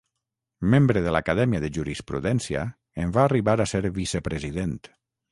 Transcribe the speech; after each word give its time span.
Membre 0.73 1.01
de 1.07 1.11
l'Acadèmia 1.15 1.59
de 1.65 1.67
Jurisprudència, 1.75 2.63
en 3.03 3.11
va 3.17 3.25
arribar 3.29 3.55
a 3.59 3.67
ser 3.73 3.83
vicepresident. 3.99 4.73